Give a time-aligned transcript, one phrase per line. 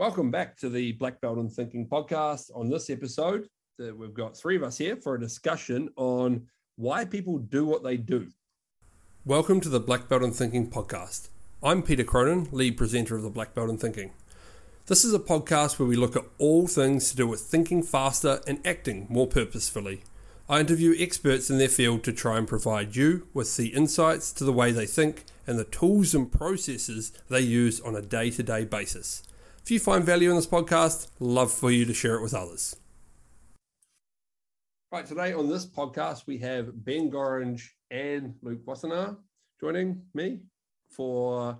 [0.00, 2.50] Welcome back to the Black Belt in Thinking podcast.
[2.54, 3.46] On this episode,
[3.78, 7.98] we've got three of us here for a discussion on why people do what they
[7.98, 8.28] do.
[9.26, 11.28] Welcome to the Black Belt in Thinking podcast.
[11.62, 14.12] I'm Peter Cronin, lead presenter of the Black Belt in Thinking.
[14.86, 18.40] This is a podcast where we look at all things to do with thinking faster
[18.46, 20.00] and acting more purposefully.
[20.48, 24.44] I interview experts in their field to try and provide you with the insights to
[24.44, 28.42] the way they think and the tools and processes they use on a day to
[28.42, 29.24] day basis.
[29.62, 32.76] If you find value in this podcast, love for you to share it with others.
[34.90, 39.16] Right, today on this podcast, we have Ben Gorringe and Luke Wassenaar
[39.60, 40.40] joining me
[40.88, 41.56] for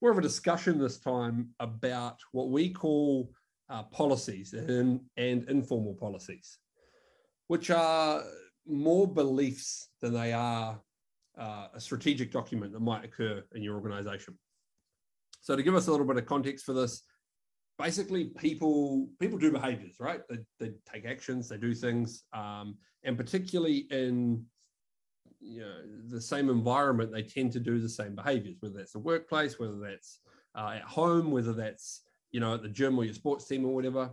[0.00, 3.30] more of a discussion this time about what we call
[3.68, 6.58] uh, policies and, and informal policies,
[7.48, 8.22] which are
[8.66, 10.80] more beliefs than they are
[11.38, 14.38] uh, a strategic document that might occur in your organization.
[15.42, 17.02] So, to give us a little bit of context for this,
[17.80, 20.20] basically people people do behaviors right?
[20.28, 24.44] They, they take actions they do things um, and particularly in
[25.40, 25.76] you know
[26.08, 29.78] the same environment they tend to do the same behaviors whether that's the workplace whether
[29.78, 30.20] that's
[30.54, 33.74] uh, at home whether that's you know at the gym or your sports team or
[33.74, 34.10] whatever.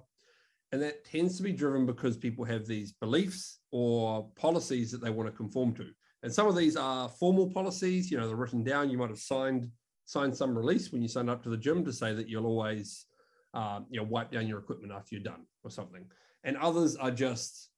[0.73, 5.09] And that tends to be driven because people have these beliefs or policies that they
[5.09, 5.88] want to conform to.
[6.23, 8.89] And some of these are formal policies you know they're written down.
[8.89, 9.70] You might have signed
[10.05, 13.05] signed some release when you sign up to the gym to say that you'll always
[13.53, 16.06] uh, you know, wipe down your equipment after you're done or something.
[16.44, 17.70] And others are just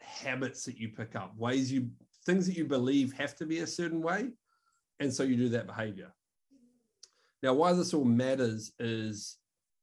[0.00, 1.90] habits that you pick up, ways you,
[2.26, 4.28] things that you believe have to be a certain way.
[4.98, 6.12] And so you do that behavior.
[7.42, 9.38] Now, why this all matters is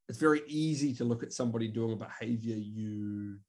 [0.10, 3.40] it's very easy to look at somebody doing a behavior you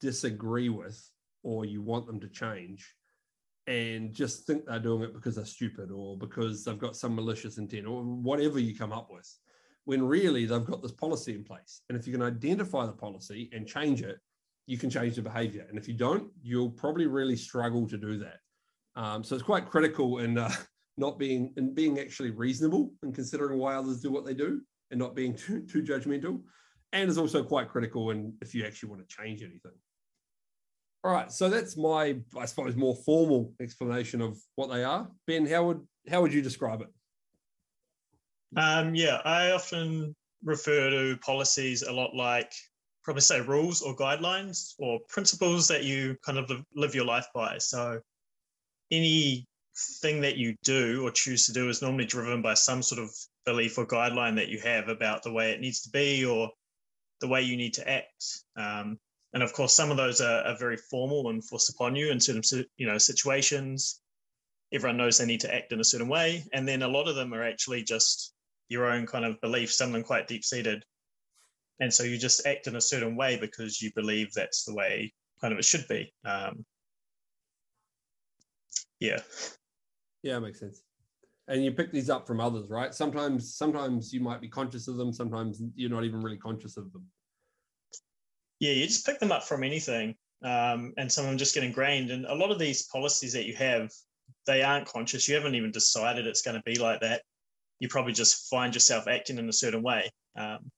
[0.00, 1.10] disagree with
[1.42, 2.94] or you want them to change
[3.66, 7.58] and just think they're doing it because they're stupid or because they've got some malicious
[7.58, 9.30] intent or whatever you come up with
[9.84, 11.82] when really they've got this policy in place.
[11.88, 14.18] And if you can identify the policy and change it,
[14.66, 15.66] you can change the behavior.
[15.68, 18.38] And if you don't, you'll probably really struggle to do that.
[18.96, 20.50] Um, so it's quite critical in uh,
[20.96, 24.60] not being in being actually reasonable and considering why others do what they do
[24.90, 26.40] and not being too, too judgmental.
[26.92, 29.72] And is also quite critical in if you actually want to change anything.
[31.02, 35.10] All right, so that's my, I suppose, more formal explanation of what they are.
[35.26, 36.88] Ben, how would how would you describe it?
[38.56, 42.52] Um, yeah, I often refer to policies a lot like
[43.02, 47.58] probably say rules or guidelines or principles that you kind of live your life by.
[47.58, 48.00] So
[48.90, 49.46] anything
[50.20, 53.10] that you do or choose to do is normally driven by some sort of
[53.44, 56.50] belief or guideline that you have about the way it needs to be or
[57.20, 58.24] the way you need to act.
[58.56, 58.98] Um,
[59.34, 62.20] and of course, some of those are, are, very formal and forced upon you in
[62.20, 64.00] certain you know situations.
[64.72, 67.16] Everyone knows they need to act in a certain way, and then a lot of
[67.16, 68.33] them are actually just
[68.68, 70.84] your own kind of beliefs, some of them quite deep seated.
[71.80, 75.12] And so you just act in a certain way because you believe that's the way
[75.40, 76.12] kind of it should be.
[76.24, 76.64] Um,
[79.00, 79.18] yeah.
[80.22, 80.82] Yeah, makes sense.
[81.48, 82.94] And you pick these up from others, right?
[82.94, 85.12] Sometimes, sometimes you might be conscious of them.
[85.12, 87.04] Sometimes you're not even really conscious of them.
[88.60, 91.64] Yeah, you just pick them up from anything, um, and some of them just get
[91.64, 92.10] ingrained.
[92.10, 93.90] And a lot of these policies that you have,
[94.46, 95.28] they aren't conscious.
[95.28, 97.22] You haven't even decided it's going to be like that
[97.80, 100.10] you probably just find yourself acting in a certain way.
[100.36, 100.70] Um,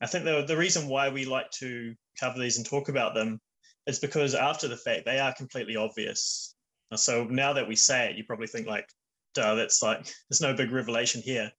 [0.00, 3.40] I think the, the reason why we like to cover these and talk about them
[3.86, 6.54] is because after the fact, they are completely obvious.
[6.94, 8.88] So now that we say it, you probably think like,
[9.34, 11.50] duh, that's like, there's no big revelation here.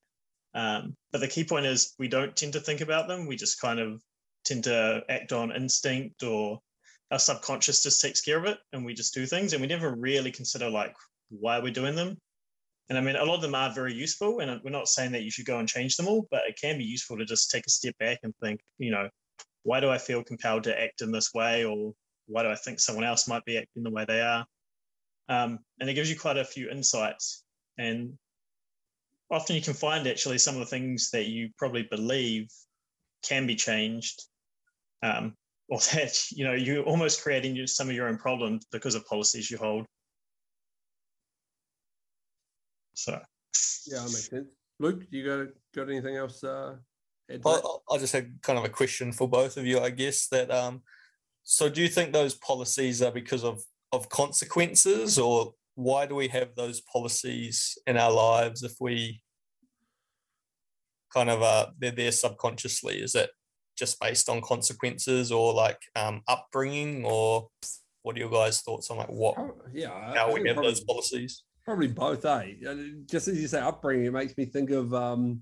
[0.54, 3.28] Um, but the key point is we don't tend to think about them.
[3.28, 4.02] We just kind of
[4.46, 6.60] tend to act on instinct or
[7.12, 9.96] our subconscious just takes care of it and we just do things and we never
[9.96, 10.96] really consider like
[11.30, 12.18] why we're doing them
[12.90, 15.24] and I mean, a lot of them are very useful, and we're not saying that
[15.24, 17.68] you should go and change them all, but it can be useful to just take
[17.68, 19.10] a step back and think, you know,
[19.64, 21.94] why do I feel compelled to act in this way, or
[22.28, 24.46] why do I think someone else might be acting the way they are?
[25.28, 27.44] Um, and it gives you quite a few insights.
[27.78, 28.18] And
[29.30, 32.48] often you can find actually some of the things that you probably believe
[33.24, 34.24] can be changed,
[35.04, 35.36] um,
[35.70, 39.52] or that you know you're almost creating some of your own problems because of policies
[39.52, 39.86] you hold.
[42.98, 43.12] So
[43.86, 44.48] yeah, that makes sense.
[44.80, 46.44] Luke, do you got got anything else?
[46.44, 46.78] Uh,
[47.44, 50.28] well, I just had kind of a question for both of you, I guess.
[50.30, 50.82] That um,
[51.44, 53.62] so do you think those policies are because of
[53.92, 59.22] of consequences, or why do we have those policies in our lives if we
[61.14, 62.98] kind of uh they're there subconsciously?
[62.98, 63.30] Is it
[63.78, 67.50] just based on consequences or like um, upbringing, or
[68.02, 69.38] what are your guys' thoughts on like what?
[69.72, 71.44] Yeah, how we have probably, those policies?
[71.68, 72.54] Probably both, eh?
[73.08, 75.42] Just as you say, upbringing, it makes me think of um,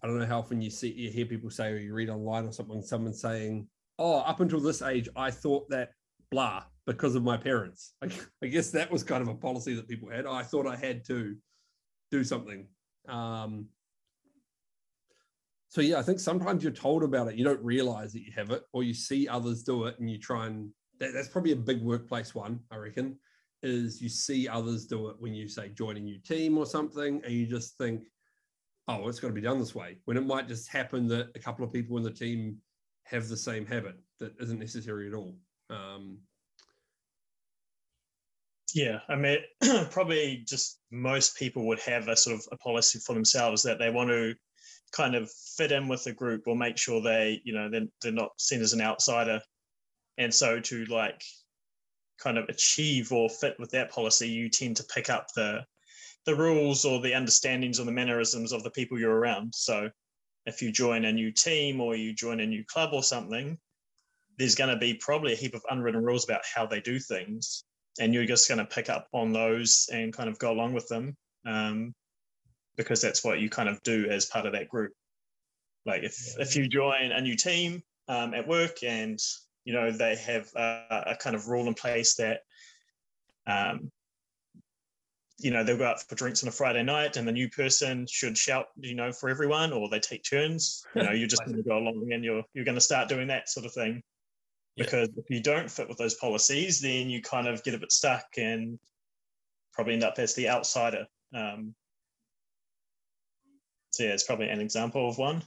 [0.00, 2.46] I don't know how often you see you hear people say or you read online
[2.46, 3.66] or something, someone saying,
[3.98, 5.90] "Oh, up until this age, I thought that
[6.30, 8.08] blah because of my parents." I,
[8.40, 10.26] I guess that was kind of a policy that people had.
[10.26, 11.34] I thought I had to
[12.12, 12.68] do something.
[13.08, 13.66] Um,
[15.70, 18.52] so yeah, I think sometimes you're told about it, you don't realize that you have
[18.52, 20.70] it, or you see others do it, and you try and.
[21.00, 23.18] That, that's probably a big workplace one, I reckon.
[23.62, 27.20] Is you see others do it when you say join a new team or something,
[27.24, 28.04] and you just think,
[28.86, 29.98] oh, it's got to be done this way.
[30.04, 32.58] When it might just happen that a couple of people in the team
[33.04, 35.36] have the same habit that isn't necessary at all.
[35.70, 36.18] Um,
[38.74, 39.38] yeah, I mean,
[39.90, 43.90] probably just most people would have a sort of a policy for themselves that they
[43.90, 44.34] want to
[44.92, 48.12] kind of fit in with the group or make sure they, you know, they're, they're
[48.12, 49.40] not seen as an outsider.
[50.18, 51.22] And so to like
[52.18, 55.64] kind of achieve or fit with that policy, you tend to pick up the
[56.26, 59.54] the rules or the understandings or the mannerisms of the people you're around.
[59.54, 59.88] So
[60.44, 63.56] if you join a new team or you join a new club or something,
[64.36, 67.64] there's going to be probably a heap of unwritten rules about how they do things.
[67.98, 70.86] And you're just going to pick up on those and kind of go along with
[70.88, 71.16] them
[71.46, 71.94] um,
[72.76, 74.92] because that's what you kind of do as part of that group.
[75.86, 79.18] Like if, if you join a new team um, at work and,
[79.68, 82.40] you know, they have a, a kind of rule in place that
[83.46, 83.92] um,
[85.38, 88.06] you know, they'll go out for drinks on a Friday night and the new person
[88.10, 90.86] should shout, you know, for everyone or they take turns.
[90.94, 93.28] You know, you're just going to go along and you're you're going to start doing
[93.28, 94.02] that sort of thing.
[94.76, 94.84] Yeah.
[94.84, 97.92] Because if you don't fit with those policies, then you kind of get a bit
[97.92, 98.78] stuck and
[99.74, 101.04] probably end up as the outsider.
[101.34, 101.74] Um,
[103.90, 105.42] so yeah, it's probably an example of one.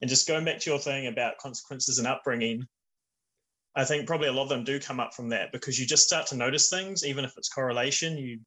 [0.00, 2.66] And just going back to your thing about consequences and upbringing,
[3.76, 6.06] I think probably a lot of them do come up from that because you just
[6.06, 8.16] start to notice things, even if it's correlation.
[8.16, 8.40] You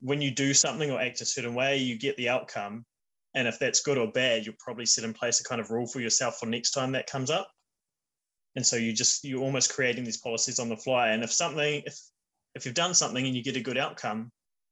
[0.00, 2.84] when you do something or act a certain way, you get the outcome.
[3.34, 5.86] And if that's good or bad, you'll probably set in place a kind of rule
[5.86, 7.48] for yourself for next time that comes up.
[8.56, 11.08] And so you just you're almost creating these policies on the fly.
[11.08, 12.00] And if something, if
[12.54, 14.30] if you've done something and you get a good outcome,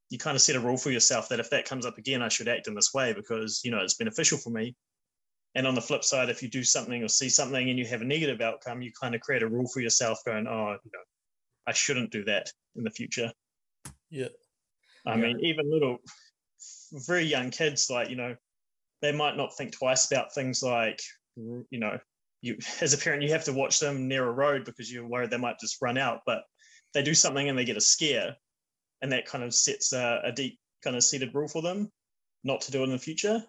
[0.08, 2.28] you kind of set a rule for yourself that if that comes up again, I
[2.28, 4.74] should act in this way because you know it's beneficial for me.
[5.54, 8.02] And on the flip side, if you do something or see something and you have
[8.02, 11.04] a negative outcome, you kind of create a rule for yourself, going, "Oh, you know,
[11.66, 13.32] I shouldn't do that in the future."
[14.10, 14.28] Yeah.
[15.06, 15.22] I yeah.
[15.22, 15.98] mean, even little,
[16.92, 18.36] very young kids, like, you know,
[19.02, 21.00] they might not think twice about things like,
[21.36, 21.98] you know,
[22.40, 25.30] you as a parent, you have to watch them near a road because you're worried
[25.30, 26.20] they might just run out.
[26.26, 26.42] But
[26.94, 28.36] they do something and they get a scare,
[29.02, 31.90] and that kind of sets a, a deep kind of seated rule for them
[32.44, 33.42] not to do it in the future.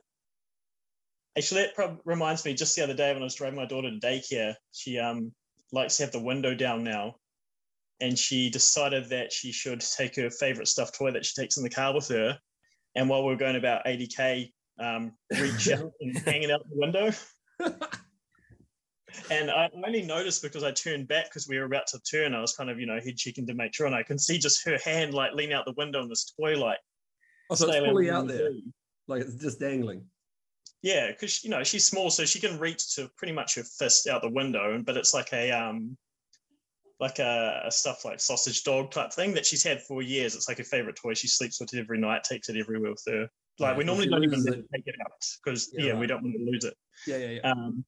[1.38, 2.54] Actually, that probably reminds me.
[2.54, 5.32] Just the other day when I was driving my daughter to daycare, she um
[5.72, 7.16] likes to have the window down now,
[8.00, 11.64] and she decided that she should take her favorite stuffed toy that she takes in
[11.64, 12.38] the car with her.
[12.96, 16.78] And while we are going about 80k, um, reach out and hang it out the
[16.78, 17.12] window.
[19.30, 22.34] and I only noticed because I turned back because we were about to turn.
[22.34, 24.38] I was kind of, you know, head checking to make sure, and I can see
[24.38, 26.80] just her hand like lean out the window and this toy like.
[27.50, 28.50] Oh, so it's fully out there,
[29.08, 30.06] like it's just dangling.
[30.86, 34.08] Yeah, because you know she's small, so she can reach to pretty much her fist
[34.08, 35.98] out the window, but it's like a um,
[37.00, 40.36] like a, a, stuff like sausage dog type thing that she's had for years.
[40.36, 41.16] It's like her favorite toy.
[41.16, 43.28] She sleeps with it every night, takes it everywhere with her.
[43.58, 44.66] Like yeah, we normally don't even it.
[44.76, 46.00] take it out because yeah, yeah right.
[46.02, 46.76] we don't want to lose it.
[47.08, 47.52] Yeah, yeah, yeah.
[47.52, 47.84] Um,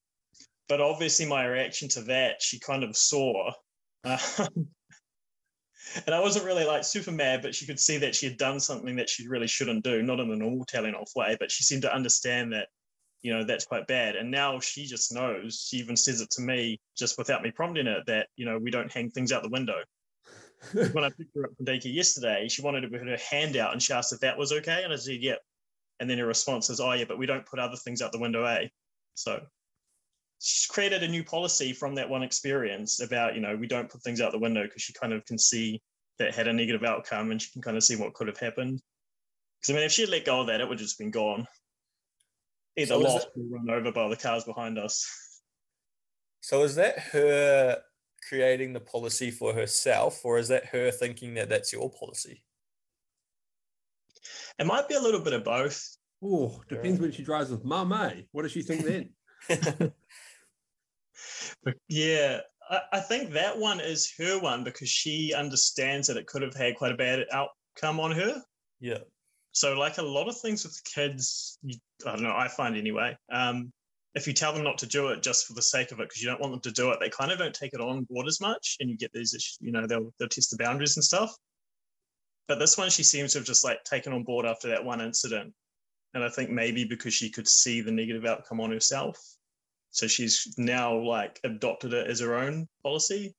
[0.67, 3.51] but obviously, my reaction to that, she kind of saw.
[4.03, 4.67] Um,
[6.05, 8.59] and I wasn't really like super mad, but she could see that she had done
[8.59, 11.63] something that she really shouldn't do, not in the normal telling off way, but she
[11.63, 12.67] seemed to understand that
[13.21, 14.15] you know that's quite bad.
[14.15, 17.87] And now she just knows she even says it to me just without me prompting
[17.87, 19.79] it that you know we don't hang things out the window.
[20.73, 23.73] When i picked her up from daycare yesterday she wanted to put her hand out
[23.73, 25.39] and she asked if that was okay and i said yep.
[25.99, 28.19] And then her response is oh yeah but we don't put other things out the
[28.19, 28.67] window eh?
[29.13, 29.39] So
[30.39, 34.01] she's created a new policy from that one experience about you know we don't put
[34.01, 35.79] things out the window because she kind of can see
[36.17, 38.81] that had a negative outcome and she can kind of see what could have happened.
[39.59, 41.11] Because i mean if she had let go of that it would have just been
[41.11, 41.45] gone
[42.77, 45.05] either so lost or run over by the cars behind us.
[46.41, 47.77] So is that her
[48.27, 52.43] creating the policy for herself, or is that her thinking that that's your policy?
[54.59, 55.97] It might be a little bit of both.
[56.23, 58.21] Oh, depends when she drives with mum, eh?
[58.31, 59.09] What does she think then?
[61.87, 66.41] yeah, I, I think that one is her one because she understands that it could
[66.41, 68.41] have had quite a bad outcome on her.
[68.79, 68.99] Yeah.
[69.57, 73.17] So, like a lot of things with kids, you, I don't know, I find anyway,
[73.31, 73.73] um,
[74.13, 76.21] if you tell them not to do it just for the sake of it, because
[76.21, 78.27] you don't want them to do it, they kind of don't take it on board
[78.27, 78.77] as much.
[78.79, 81.35] And you get these, you know, they'll, they'll test the boundaries and stuff.
[82.47, 85.01] But this one, she seems to have just like taken on board after that one
[85.01, 85.51] incident.
[86.13, 89.17] And I think maybe because she could see the negative outcome on herself.
[89.89, 93.33] So she's now like adopted it as her own policy,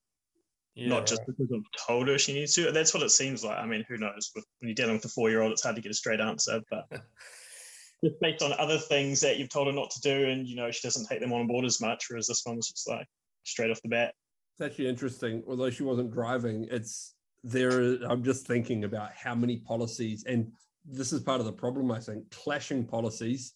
[0.79, 2.71] Yeah, not just because I've told her she needs to.
[2.71, 3.59] That's what it seems like.
[3.59, 4.31] I mean, who knows?
[4.33, 6.61] When you're dealing with a four year old, it's hard to get a straight answer,
[6.71, 6.85] but
[8.05, 10.71] just based on other things that you've told her not to do, and you know,
[10.71, 13.09] she doesn't take them on board as much, whereas this one was just like
[13.43, 14.15] straight off the bat.
[14.53, 15.43] It's actually interesting.
[15.49, 18.01] Although she wasn't driving, it's there.
[18.09, 20.53] I'm just thinking about how many policies, and
[20.85, 21.91] this is part of the problem.
[21.91, 23.55] I think clashing policies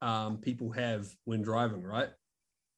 [0.00, 1.82] um, people have when driving.
[1.82, 2.08] Right,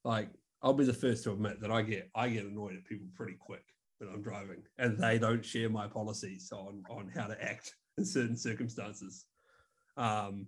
[0.03, 3.07] like I'll be the first to admit that I get I get annoyed at people
[3.15, 3.63] pretty quick
[3.97, 8.05] when I'm driving, and they don't share my policies on on how to act in
[8.05, 9.25] certain circumstances.
[9.97, 10.47] Um,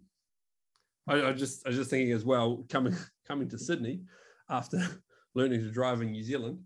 [1.08, 2.96] I, I just I was just thinking as well coming
[3.28, 4.02] coming to Sydney
[4.50, 4.82] after
[5.36, 6.60] learning to drive in New Zealand.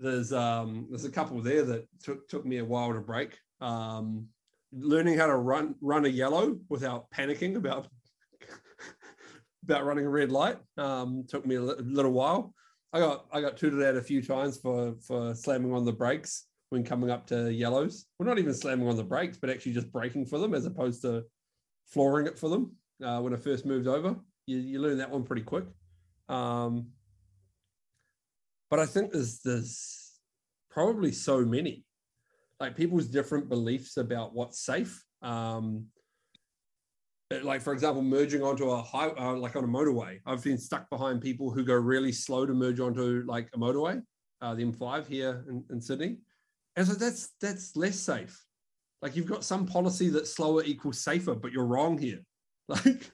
[0.00, 3.38] There's um, there's a couple there that took took me a while to break.
[3.60, 4.28] Um,
[4.72, 7.88] learning how to run run a yellow without panicking about
[9.64, 12.54] about running a red light um, took me a little while.
[12.94, 16.46] I got I got tooted out a few times for for slamming on the brakes
[16.70, 18.06] when coming up to yellows.
[18.18, 21.02] Well, not even slamming on the brakes, but actually just braking for them as opposed
[21.02, 21.24] to
[21.88, 24.14] flooring it for them uh, when I first moved over.
[24.46, 25.64] You, you learn that one pretty quick.
[26.28, 26.90] Um,
[28.70, 30.20] but I think there's there's
[30.70, 31.84] probably so many,
[32.60, 35.02] like people's different beliefs about what's safe.
[35.20, 35.86] Um,
[37.42, 40.20] like for example, merging onto a high, uh, like on a motorway.
[40.26, 44.02] I've been stuck behind people who go really slow to merge onto like a motorway,
[44.40, 46.18] uh, the M5 here in, in Sydney,
[46.76, 48.44] and so that's that's less safe.
[49.02, 52.20] Like you've got some policy that slower equals safer, but you're wrong here.
[52.66, 53.10] Like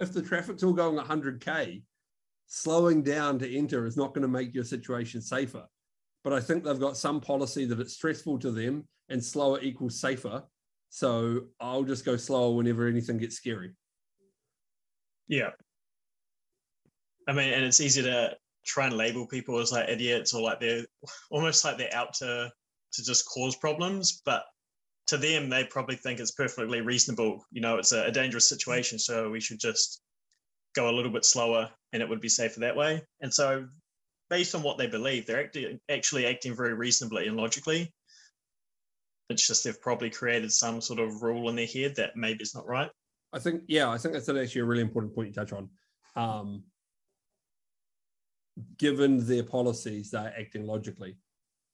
[0.00, 1.82] if the traffic's all going 100k,
[2.46, 5.64] slowing down to enter is not going to make your situation safer.
[6.24, 10.00] But I think they've got some policy that it's stressful to them and slower equals
[10.00, 10.42] safer.
[10.90, 13.72] So I'll just go slower whenever anything gets scary.
[15.28, 15.50] Yeah.
[17.28, 20.60] I mean, and it's easy to try and label people as like idiots or like
[20.60, 20.84] they're
[21.30, 22.50] almost like they're out to
[22.92, 24.44] to just cause problems, but
[25.06, 27.44] to them they probably think it's perfectly reasonable.
[27.52, 30.02] You know, it's a, a dangerous situation, so we should just
[30.74, 33.02] go a little bit slower and it would be safer that way.
[33.20, 33.66] And so
[34.28, 37.92] based on what they believe, they're acting, actually acting very reasonably and logically.
[39.30, 42.54] It's just they've probably created some sort of rule in their head that maybe is
[42.54, 42.90] not right.
[43.32, 45.68] I think, yeah, I think that's actually a really important point you touch on.
[46.16, 46.64] Um,
[48.76, 51.16] given their policies, they're acting logically.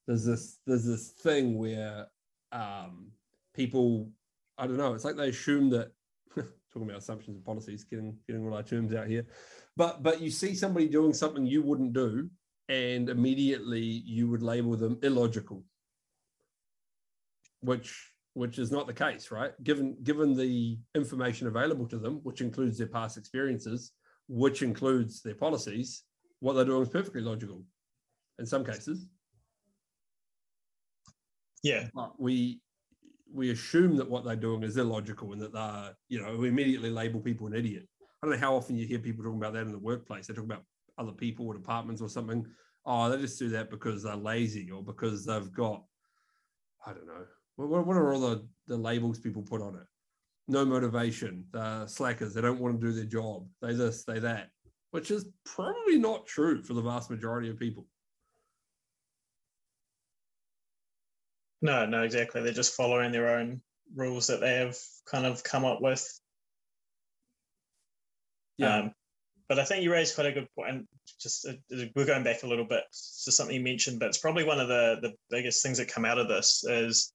[0.07, 2.07] There's this, there's this thing where
[2.53, 3.09] um,
[3.55, 4.11] people,
[4.59, 5.93] I don't know, it's like they assume that
[6.77, 9.27] talking about assumptions and policies, getting getting all our terms out here.
[9.77, 12.29] But but you see somebody doing something you wouldn't do,
[12.69, 15.65] and immediately you would label them illogical,
[17.61, 19.53] which which is not the case, right?
[19.65, 23.93] Given given the information available to them, which includes their past experiences,
[24.29, 26.05] which includes their policies,
[26.41, 27.65] what they're doing is perfectly logical
[28.39, 29.09] in some cases.
[31.63, 31.89] Yeah.
[31.95, 32.61] But we
[33.33, 36.91] we assume that what they're doing is illogical and that they're, you know, we immediately
[36.91, 37.89] label people an idiot.
[38.01, 40.27] I don't know how often you hear people talking about that in the workplace.
[40.27, 40.63] They talk about
[40.99, 42.47] other people or departments or something.
[42.85, 45.83] Oh, they just do that because they're lazy or because they've got,
[46.87, 47.25] I don't know.
[47.57, 49.87] What, what are all the, the labels people put on it?
[50.49, 54.51] No motivation, they're slackers, they don't want to do their job, they this, they that,
[54.93, 57.87] which is probably not true for the vast majority of people.
[61.63, 62.43] No, no, exactly.
[62.43, 63.61] They're just following their own
[63.95, 64.77] rules that they have
[65.11, 66.07] kind of come up with.
[68.59, 68.77] Yeah.
[68.77, 68.93] Um,
[69.49, 70.71] but I think you raised quite a good point.
[70.71, 70.89] And
[71.21, 71.55] just uh,
[71.95, 72.85] we're going back a little bit
[73.25, 76.05] to something you mentioned, but it's probably one of the the biggest things that come
[76.05, 77.13] out of this is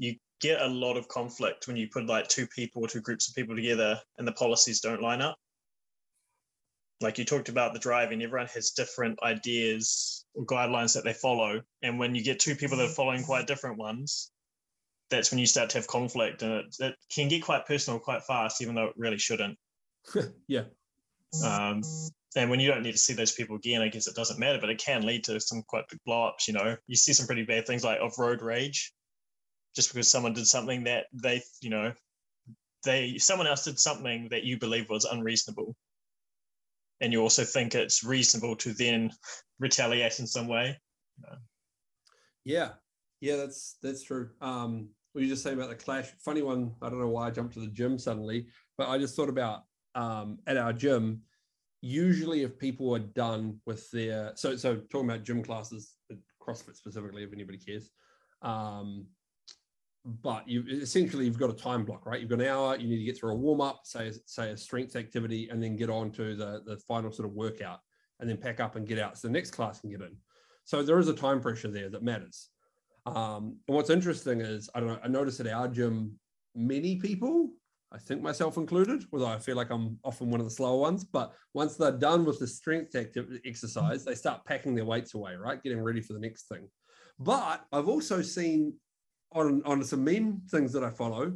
[0.00, 3.28] you get a lot of conflict when you put like two people or two groups
[3.28, 5.36] of people together and the policies don't line up.
[7.02, 11.60] Like you talked about the driving, everyone has different ideas or guidelines that they follow.
[11.82, 14.30] And when you get two people that are following quite different ones,
[15.10, 16.42] that's when you start to have conflict.
[16.42, 19.58] And it, it can get quite personal quite fast, even though it really shouldn't.
[20.48, 20.64] yeah.
[21.44, 21.82] Um,
[22.36, 24.58] and when you don't need to see those people again, I guess it doesn't matter,
[24.60, 26.48] but it can lead to some quite big blow ups.
[26.48, 28.92] You know, you see some pretty bad things like of road rage,
[29.74, 31.92] just because someone did something that they, you know,
[32.84, 35.76] they someone else did something that you believe was unreasonable,
[37.00, 39.10] and you also think it's reasonable to then
[39.58, 40.78] retaliate in some way.
[42.44, 42.70] Yeah,
[43.20, 44.30] yeah, that's that's true.
[44.40, 46.08] Um, what you just say about the clash?
[46.24, 46.74] Funny one.
[46.82, 48.46] I don't know why I jumped to the gym suddenly,
[48.78, 49.62] but I just thought about
[49.94, 51.22] um, at our gym.
[51.82, 55.96] Usually, if people are done with their so so talking about gym classes,
[56.42, 57.90] CrossFit specifically, if anybody cares,
[58.42, 59.06] um,
[60.04, 62.20] but you essentially you've got a time block, right?
[62.20, 62.76] You've got an hour.
[62.76, 65.76] You need to get through a warm up, say say a strength activity, and then
[65.76, 67.80] get on to the the final sort of workout,
[68.18, 70.16] and then pack up and get out so the next class can get in.
[70.64, 72.48] So there is a time pressure there that matters.
[73.06, 75.00] Um, and what's interesting is I don't know.
[75.04, 76.18] I noticed at our gym,
[76.54, 77.50] many people,
[77.92, 81.04] I think myself included, although I feel like I'm often one of the slower ones,
[81.04, 85.34] but once they're done with the strength activity exercise, they start packing their weights away,
[85.34, 85.62] right?
[85.62, 86.68] Getting ready for the next thing.
[87.18, 88.74] But I've also seen
[89.32, 91.32] on on some meme things that I follow,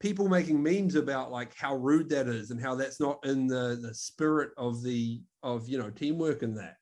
[0.00, 3.78] people making memes about like how rude that is and how that's not in the
[3.80, 6.76] the spirit of the of you know teamwork and that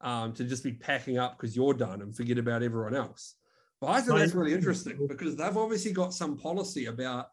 [0.00, 3.34] um, to just be packing up because you're done and forget about everyone else.
[3.80, 7.26] But I think that's really interesting because they've obviously got some policy about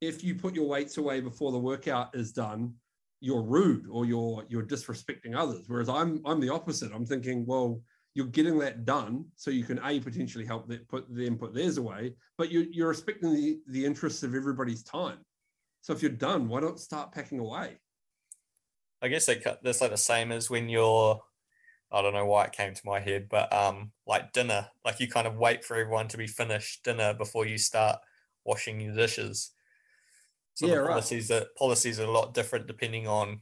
[0.00, 2.74] if you put your weights away before the workout is done,
[3.20, 5.64] you're rude or you're you're disrespecting others.
[5.66, 6.90] Whereas I'm I'm the opposite.
[6.92, 7.80] I'm thinking, well,
[8.14, 11.78] you're getting that done so you can a potentially help that put them put theirs
[11.78, 15.18] away but you're, you're respecting the the interests of everybody's time.
[15.82, 17.78] So if you're done why not start packing away?
[19.02, 21.20] I guess they cut that's like the same as when you're
[21.92, 25.08] i don't know why it came to my head but um like dinner like you
[25.08, 27.98] kind of wait for everyone to be finished dinner before you start
[28.44, 29.52] washing your dishes.
[30.54, 31.42] So yeah, the policies right.
[31.42, 33.40] are policies are a lot different depending on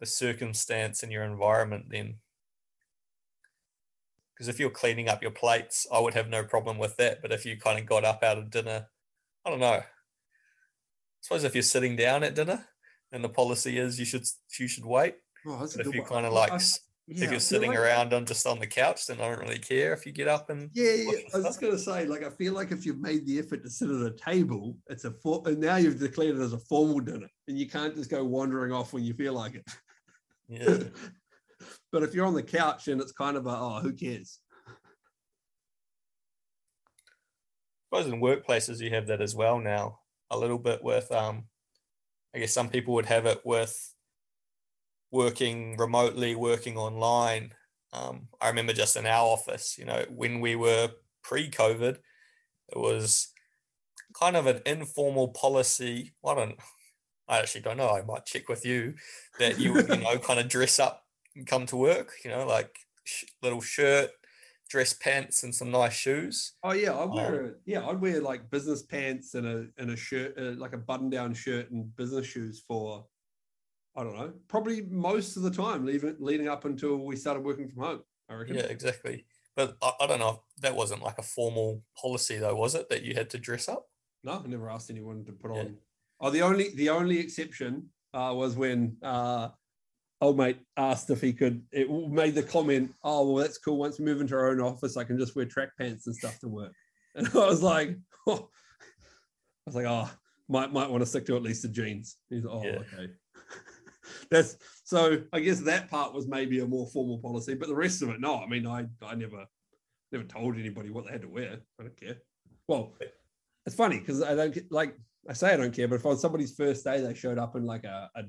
[0.00, 2.16] the circumstance and your environment then
[4.42, 7.22] because if you're cleaning up your plates, I would have no problem with that.
[7.22, 8.88] But if you kind of got up out of dinner,
[9.46, 9.74] I don't know.
[9.74, 9.84] I
[11.20, 12.66] suppose if you're sitting down at dinner
[13.12, 14.24] and the policy is you should
[14.58, 15.14] you should wait.
[15.46, 16.58] Oh, if you kind of like I,
[17.06, 19.60] yeah, if you're sitting like, around on just on the couch, then I don't really
[19.60, 20.92] care if you get up and yeah.
[20.92, 21.18] yeah.
[21.32, 23.70] I was just gonna say, like, I feel like if you've made the effort to
[23.70, 26.98] sit at a table, it's a for, and now you've declared it as a formal
[26.98, 29.70] dinner, and you can't just go wandering off when you feel like it.
[30.48, 30.78] Yeah.
[31.92, 34.40] But if you're on the couch and it's kind of a, oh, who cares?
[37.92, 39.98] I suppose in workplaces you have that as well now,
[40.30, 41.44] a little bit with, um,
[42.34, 43.94] I guess some people would have it with
[45.10, 47.52] working remotely, working online.
[47.92, 50.88] Um, I remember just in our office, you know, when we were
[51.22, 51.98] pre COVID,
[52.68, 53.28] it was
[54.18, 56.14] kind of an informal policy.
[56.24, 56.54] I don't,
[57.28, 57.90] I actually don't know.
[57.90, 58.94] I might check with you
[59.38, 61.01] that you would, you know, kind of dress up
[61.46, 64.10] come to work, you know, like sh- little shirt,
[64.68, 66.54] dress pants, and some nice shoes.
[66.62, 69.96] Oh yeah, I'd wear um, yeah, I'd wear like business pants and a and a
[69.96, 73.06] shirt, uh, like a button down shirt and business shoes for.
[73.94, 74.32] I don't know.
[74.48, 78.00] Probably most of the time, leaving leading up until we started working from home.
[78.28, 78.56] I reckon.
[78.56, 79.26] Yeah, exactly.
[79.54, 80.44] But I, I don't know.
[80.60, 82.88] That wasn't like a formal policy, though, was it?
[82.88, 83.86] That you had to dress up?
[84.24, 85.60] No, I never asked anyone to put yeah.
[85.60, 85.76] on.
[86.20, 89.48] Oh, the only the only exception uh, was when uh,
[90.22, 93.76] old mate asked if he could it made the comment oh well that's cool.
[93.76, 96.38] Once we move into our own office i can just wear track pants and stuff
[96.38, 96.72] to work.
[97.14, 98.48] And i was like oh.
[99.66, 100.08] i was like oh
[100.48, 102.16] might might want to stick to at least the jeans.
[102.30, 102.78] He's like, oh yeah.
[102.78, 103.12] okay.
[104.30, 108.02] That's so i guess that part was maybe a more formal policy but the rest
[108.02, 109.44] of it no i mean i i never
[110.10, 111.58] never told anybody what they had to wear.
[111.78, 112.16] I don't care.
[112.68, 112.94] Well
[113.66, 114.96] it's funny because i don't like
[115.28, 117.64] i say i don't care but if on somebody's first day they showed up in
[117.64, 118.22] like a, a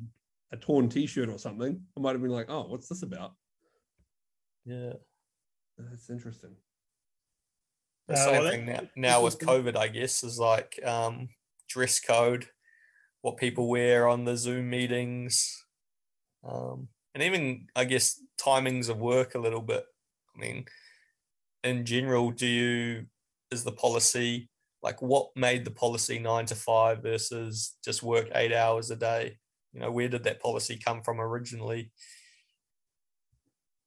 [0.53, 3.33] a torn T-shirt or something, I might have been like, "Oh, what's this about?"
[4.65, 4.93] Yeah,
[5.77, 6.55] that's interesting.
[8.07, 11.29] The uh, same well, thing now, now with COVID, I guess, is like um,
[11.67, 12.45] dress code,
[13.21, 15.65] what people wear on the Zoom meetings,
[16.47, 19.83] um, and even I guess timings of work a little bit.
[20.35, 20.65] I mean,
[21.63, 23.05] in general, do you
[23.51, 24.49] is the policy
[24.83, 29.37] like what made the policy nine to five versus just work eight hours a day?
[29.73, 31.91] You know where did that policy come from originally?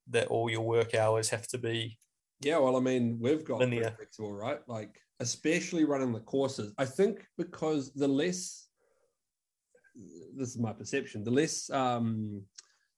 [0.09, 1.99] That all your work hours have to be
[2.40, 3.92] yeah well i mean we've got linear.
[3.96, 4.61] flexible right?
[4.68, 6.75] Like especially running the courses.
[6.79, 8.68] I think because the less
[10.37, 12.42] this is my perception the less um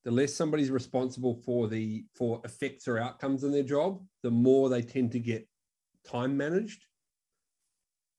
[0.05, 4.69] the less somebody's responsible for the for effects or outcomes in their job the more
[4.69, 5.47] they tend to get
[6.05, 6.85] time managed.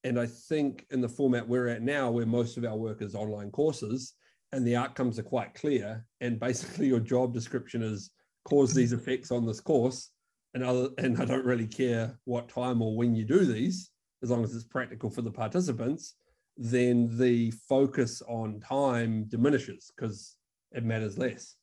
[0.06, 3.16] And i think in the format we're at now where most of our work is
[3.16, 4.14] online courses
[4.52, 8.12] and the outcomes are quite clear and basically your job description is
[8.46, 10.12] cause these effects on this course
[10.54, 13.92] and other and i don't really care what time or when you do these
[14.24, 16.16] as long as it's practical for the participants
[16.60, 20.36] then the focus on time diminishes because
[20.74, 21.56] it matters less.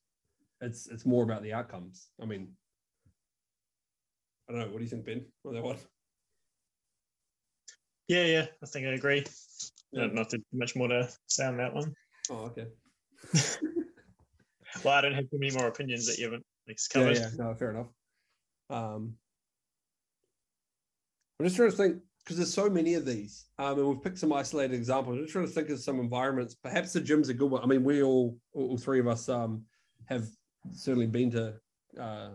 [0.62, 2.08] It's it's more about the outcomes.
[2.20, 2.48] I mean
[4.48, 4.68] i don't know.
[4.68, 5.76] What do you think ben on that one?
[8.08, 8.46] Yeah yeah.
[8.62, 9.24] I think i agree.
[9.92, 10.06] Yeah.
[10.06, 11.94] not too much more to say on that one
[12.30, 12.66] Oh, okay.
[14.84, 16.44] well, I don't have too many more opinions that you haven't
[16.92, 17.16] covered.
[17.16, 17.88] Yeah, yeah, no, fair enough.
[18.70, 19.14] Um,
[21.38, 21.96] I'm just trying to think.
[22.24, 25.16] because there's so many of these, um, and we've picked some isolated examples.
[25.16, 26.54] I'm just trying to think of some environments.
[26.54, 27.62] Perhaps the gym's a good one.
[27.62, 29.62] I mean, we all, all three of us, um,
[30.06, 30.26] have
[30.72, 31.54] certainly been to,
[32.00, 32.30] uh,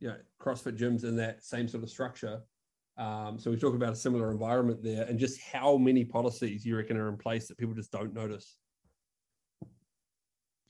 [0.00, 2.42] you know, CrossFit gyms in that same sort of structure.
[2.96, 6.76] Um, so we talk about a similar environment there, and just how many policies you
[6.76, 8.56] reckon are in place that people just don't notice.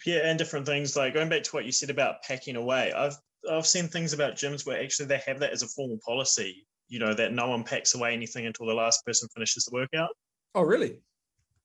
[0.05, 2.93] Yeah, and different things like going back to what you said about packing away.
[2.93, 3.17] I've
[3.51, 6.67] I've seen things about gyms where actually they have that as a formal policy.
[6.89, 10.11] You know that no one packs away anything until the last person finishes the workout.
[10.55, 11.01] Oh, really?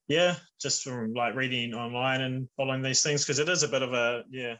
[0.07, 3.83] Yeah, just from like reading online and following these things because it is a bit
[3.83, 4.55] of a yeah,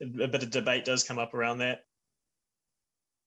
[0.00, 1.80] a bit of debate does come up around that.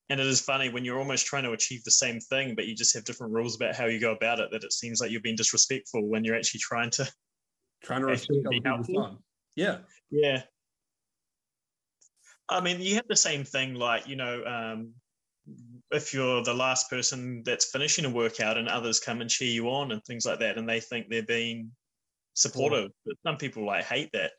[0.10, 2.76] And it is funny when you're almost trying to achieve the same thing, but you
[2.76, 4.52] just have different rules about how you go about it.
[4.52, 7.12] That it seems like you're being disrespectful when you're actually trying to
[7.84, 9.18] trying to respect other people's time.
[9.56, 9.78] Yeah,
[10.12, 10.44] yeah.
[12.50, 14.94] I mean, you have the same thing, like you know, um,
[15.92, 19.70] if you're the last person that's finishing a workout and others come and cheer you
[19.70, 21.72] on and things like that, and they think they're being
[22.34, 24.32] supportive, but some people like hate that.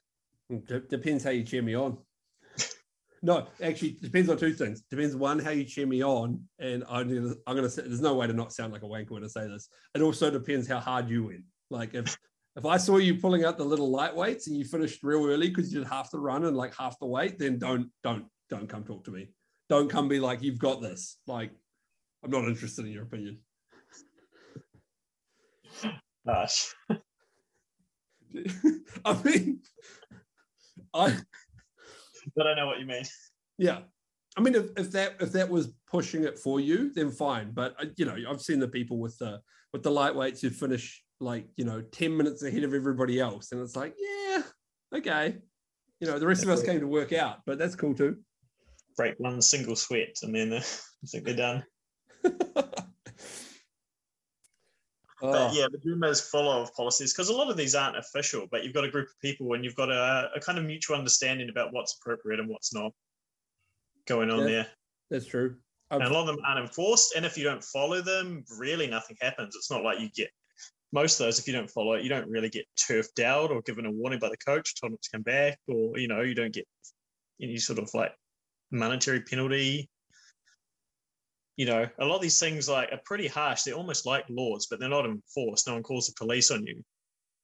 [0.51, 1.99] D- depends how you cheer me on.
[3.23, 4.83] no, actually, depends on two things.
[4.91, 8.15] Depends one how you cheer me on, and I'm gonna, I'm gonna say there's no
[8.15, 9.69] way to not sound like a wanker when I say this.
[9.95, 11.45] It also depends how hard you went.
[11.71, 12.17] Like if
[12.59, 15.73] if I saw you pulling out the little lightweights and you finished real early because
[15.73, 18.83] you did half the run and like half the weight, then don't don't don't come
[18.83, 19.29] talk to me.
[19.69, 21.19] Don't come be like you've got this.
[21.29, 21.53] Like
[22.25, 23.39] I'm not interested in your opinion.
[26.27, 26.75] Gosh.
[29.05, 29.61] I mean,
[30.93, 31.17] I.
[32.37, 33.05] But I know what you mean.
[33.57, 33.79] Yeah,
[34.37, 37.53] I mean, if, if that if that was pushing it for you, then fine.
[37.53, 39.41] But uh, you know, I've seen the people with the
[39.73, 43.61] with the lightweights who finish like you know 10 minutes ahead of everybody else and
[43.61, 44.43] it's like yeah
[44.95, 45.37] okay
[46.01, 48.17] you know the rest of us came to work out but that's cool too
[48.97, 50.57] break one single sweat and then uh,
[51.05, 51.65] i think they're done
[52.25, 52.65] oh.
[55.21, 58.47] But yeah, the gym is full of policies because a lot of these aren't official,
[58.51, 60.97] but you've got a group of people and you've got a, a kind of mutual
[60.97, 62.93] understanding about what's appropriate and what's not
[64.07, 64.67] going on yeah, there.
[65.11, 65.57] That's true.
[65.91, 67.15] And a lot of them aren't enforced.
[67.17, 69.55] And if you don't follow them, really nothing happens.
[69.57, 70.29] It's not like you get
[70.93, 73.63] most of those, if you don't follow it, you don't really get turfed out or
[73.63, 76.35] given a warning by the coach, told not to come back, or you know, you
[76.35, 76.67] don't get
[77.41, 78.13] any sort of like
[78.71, 79.89] monetary penalty.
[81.57, 83.63] You know, a lot of these things like are pretty harsh.
[83.63, 85.67] They're almost like laws, but they're not enforced.
[85.67, 86.83] No one calls the police on you,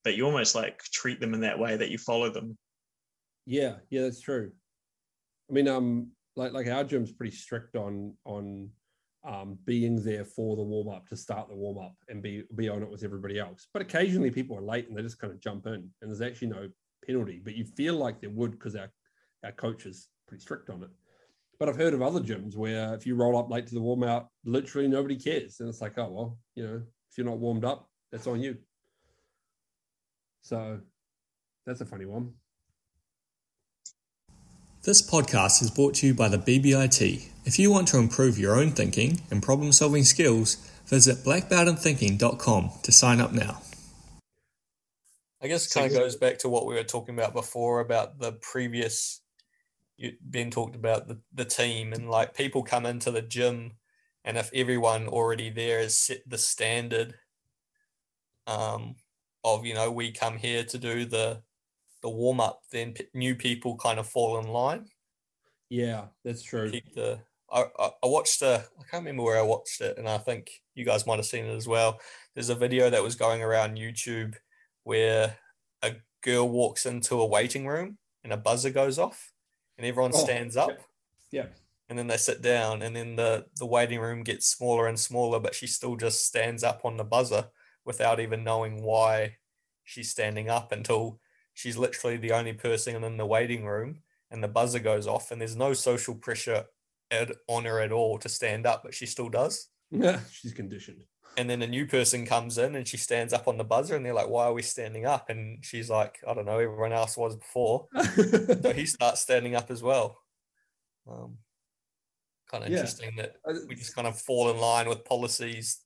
[0.04, 2.56] but you almost like treat them in that way that you follow them.
[3.46, 4.52] Yeah, yeah, that's true.
[5.50, 8.70] I mean, um, like like our gym's pretty strict on on
[9.24, 12.68] um, being there for the warm up to start the warm up and be be
[12.68, 13.68] on it with everybody else.
[13.72, 16.48] But occasionally people are late and they just kind of jump in, and there's actually
[16.48, 16.68] no
[17.06, 17.40] penalty.
[17.42, 18.90] But you feel like there would because our
[19.44, 20.90] our coach is pretty strict on it.
[21.58, 24.02] But I've heard of other gyms where if you roll up late to the warm
[24.02, 27.64] out, literally nobody cares, and it's like, oh well, you know, if you're not warmed
[27.64, 28.56] up, that's on you.
[30.42, 30.80] So
[31.64, 32.34] that's a funny one.
[34.84, 37.28] This podcast is brought to you by the BBIT.
[37.46, 42.92] If you want to improve your own thinking and problem solving skills, visit blackbeltinthinking.com to
[42.92, 43.62] sign up now.
[45.40, 48.18] I guess it kind of goes back to what we were talking about before about
[48.18, 49.22] the previous
[50.28, 53.76] being talked about the, the team and like people come into the gym
[54.22, 57.14] and if everyone already there has set the standard
[58.46, 58.96] um,
[59.44, 61.40] of you know we come here to do the
[62.04, 64.84] the warm up, then p- new people kind of fall in line.
[65.70, 66.70] Yeah, that's true.
[66.70, 67.18] Keep the
[67.50, 70.50] I, I, I watched a I can't remember where I watched it, and I think
[70.74, 71.98] you guys might have seen it as well.
[72.34, 74.34] There's a video that was going around YouTube
[74.84, 75.36] where
[75.82, 79.32] a girl walks into a waiting room and a buzzer goes off,
[79.78, 80.78] and everyone oh, stands up.
[81.30, 81.42] Yeah.
[81.42, 81.46] yeah.
[81.88, 85.40] And then they sit down, and then the the waiting room gets smaller and smaller,
[85.40, 87.46] but she still just stands up on the buzzer
[87.86, 89.36] without even knowing why
[89.84, 91.18] she's standing up until
[91.54, 95.40] she's literally the only person in the waiting room and the buzzer goes off and
[95.40, 96.64] there's no social pressure
[97.10, 99.68] at, on her at all to stand up, but she still does.
[99.90, 101.04] Yeah, she's conditioned.
[101.36, 104.06] And then a new person comes in and she stands up on the buzzer and
[104.06, 105.30] they're like, why are we standing up?
[105.30, 107.86] And she's like, I don't know, everyone else was before.
[108.14, 110.18] so he starts standing up as well.
[111.10, 111.38] Um,
[112.50, 112.78] kind of yeah.
[112.78, 113.36] interesting that
[113.68, 115.80] we just kind of fall in line with policies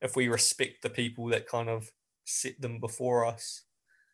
[0.00, 1.90] if we respect the people that kind of
[2.24, 3.62] set them before us.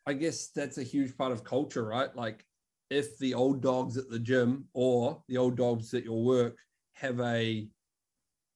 [0.07, 2.15] I guess that's a huge part of culture, right?
[2.17, 2.45] Like
[2.91, 6.57] if the old dogs at the gym or the old dogs at your work
[6.95, 7.69] have a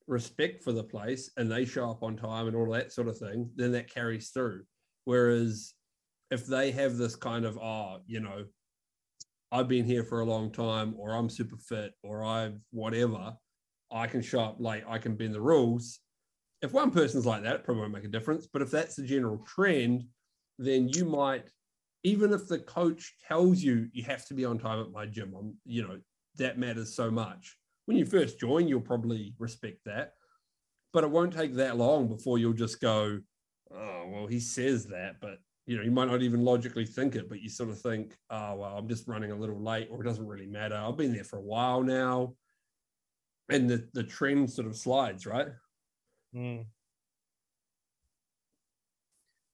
[0.08, 3.18] respect for the place and they show up on time and all that sort of
[3.18, 4.62] thing, then that carries through.
[5.04, 5.72] Whereas
[6.30, 8.44] if they have this kind of, oh, you know,
[9.52, 13.36] I've been here for a long time, or I'm super fit, or I've whatever,
[13.92, 16.00] I can show up late, I can bend the rules.
[16.62, 18.46] if one person's like that, it probably won't make a difference.
[18.52, 20.04] But if that's the general trend,
[20.58, 21.50] then you might,
[22.02, 25.34] even if the coach tells you you have to be on time at my gym,
[25.38, 25.98] I'm, you know,
[26.36, 27.56] that matters so much.
[27.86, 30.12] When you first join, you'll probably respect that.
[30.92, 33.20] But it won't take that long before you'll just go,
[33.74, 37.28] oh, well, he says that, but you know, you might not even logically think it,
[37.28, 40.06] but you sort of think, oh, well, I'm just running a little late or it
[40.06, 40.76] doesn't really matter.
[40.76, 42.34] I've been there for a while now.
[43.48, 45.48] And the, the trend sort of slides, right?
[46.34, 46.66] Mm.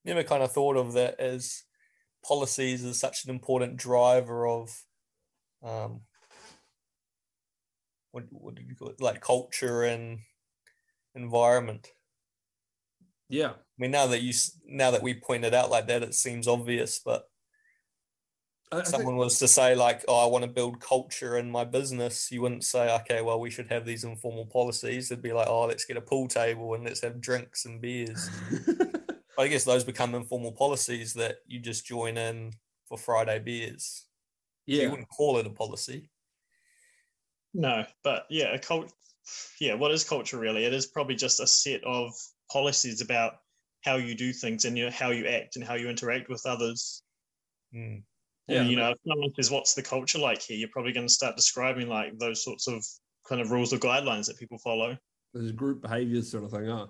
[0.05, 1.63] Never kind of thought of that as
[2.27, 4.71] policies as such an important driver of
[5.63, 6.03] um,
[8.13, 9.01] what, what do you call it?
[9.01, 10.21] Like culture and
[11.15, 11.89] environment.
[13.29, 13.51] Yeah.
[13.51, 14.33] I mean, now that you
[14.67, 17.29] now that we pointed out like that, it seems obvious, but
[18.71, 21.65] I someone think, was to say like, "Oh, I want to build culture in my
[21.65, 25.49] business," you wouldn't say, "Okay, well, we should have these informal policies." It'd be like,
[25.49, 28.29] "Oh, let's get a pool table and let's have drinks and beers."
[29.39, 32.53] I guess those become informal policies that you just join in
[32.89, 34.07] for Friday beers.
[34.67, 36.11] Yeah, you wouldn't call it a policy.
[37.55, 38.93] No, but yeah, a cult.
[39.61, 40.65] Yeah, what is culture really?
[40.65, 42.13] It is probably just a set of
[42.51, 43.35] policies about
[43.83, 46.43] how you do things and you know, how you act and how you interact with
[46.47, 47.03] others.
[47.75, 48.03] Mm.
[48.49, 51.07] Yeah, and, you know, if someone says, "What's the culture like here?" You're probably going
[51.07, 52.85] to start describing like those sorts of
[53.27, 54.99] kind of rules or guidelines that people follow.
[55.33, 56.89] There's group behaviors sort of thing, huh?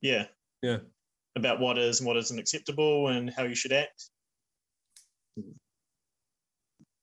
[0.00, 0.26] Yeah.
[0.60, 0.78] Yeah.
[1.34, 4.10] About what is and what isn't acceptable and how you should act.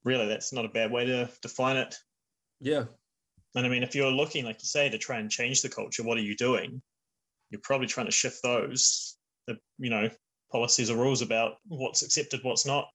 [0.04, 1.96] Really, that's not a bad way to define it.
[2.60, 2.86] Yeah.
[3.56, 6.04] And I mean, if you're looking, like you say, to try and change the culture,
[6.04, 6.80] what are you doing?
[7.50, 10.10] You're probably trying to shift those, you know,
[10.52, 12.88] policies or rules about what's accepted, what's not.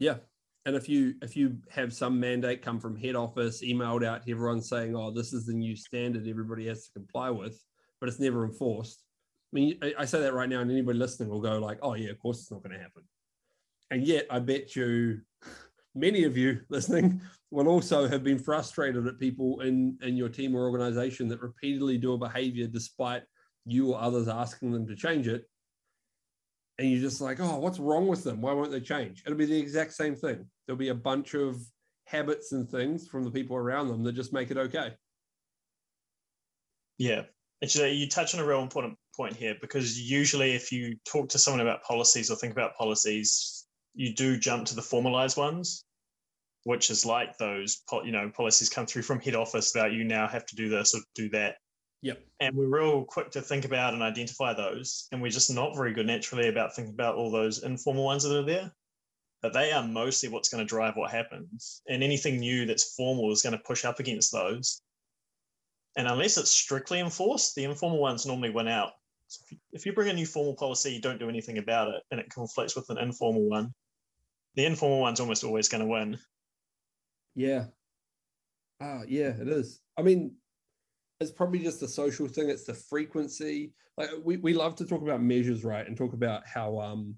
[0.00, 0.16] Yeah.
[0.64, 4.32] And if you if you have some mandate come from head office, emailed out to
[4.32, 7.56] everyone saying, "Oh, this is the new standard everybody has to comply with,"
[8.00, 9.05] but it's never enforced.
[9.52, 12.10] I mean, I say that right now, and anybody listening will go like, "Oh, yeah,
[12.10, 13.02] of course it's not going to happen."
[13.90, 15.20] And yet, I bet you,
[15.94, 20.54] many of you listening will also have been frustrated at people in in your team
[20.54, 23.22] or organization that repeatedly do a behavior despite
[23.64, 25.44] you or others asking them to change it
[26.78, 28.40] and you're just like, oh, what's wrong with them?
[28.40, 29.22] Why won't they change?
[29.24, 30.46] It'll be the exact same thing.
[30.66, 31.56] There'll be a bunch of
[32.04, 34.92] habits and things from the people around them that just make it okay.
[36.98, 37.22] Yeah.
[37.62, 41.28] Actually, uh, you touch on a real important point here because usually, if you talk
[41.30, 45.84] to someone about policies or think about policies, you do jump to the formalized ones,
[46.64, 50.28] which is like those, you know, policies come through from head office that you now
[50.28, 51.56] have to do this or do that.
[52.02, 52.22] Yep.
[52.40, 55.08] And we're real quick to think about and identify those.
[55.10, 58.38] And we're just not very good naturally about thinking about all those informal ones that
[58.38, 58.72] are there.
[59.42, 61.82] But they are mostly what's going to drive what happens.
[61.88, 64.82] And anything new that's formal is going to push up against those.
[65.96, 68.92] And unless it's strictly enforced, the informal ones normally win out.
[69.28, 71.88] So if, you, if you bring a new formal policy, you don't do anything about
[71.88, 73.72] it, and it conflicts with an informal one,
[74.54, 76.18] the informal one's almost always going to win.
[77.34, 77.66] Yeah.
[78.80, 79.80] Ah, yeah, it is.
[79.98, 80.36] I mean,
[81.20, 82.50] it's probably just the social thing.
[82.50, 83.72] It's the frequency.
[83.96, 85.86] Like we, we love to talk about measures, right?
[85.86, 87.14] And talk about how um,